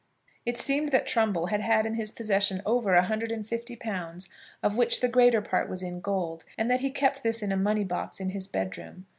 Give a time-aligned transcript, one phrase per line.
[0.47, 4.29] It seemed that Trumbull had had in his possession over a hundred and fifty pounds,
[4.63, 7.55] of which the greater part was in gold, and that he kept this in a
[7.55, 9.05] money box in his bedroom.